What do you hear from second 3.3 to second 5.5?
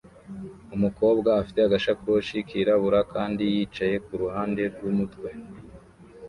yicaye kuruhande rwumutwe